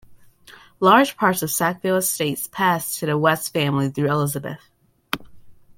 [0.79, 4.67] Large parts of the Sackville estates passed to the West family through Elizabeth.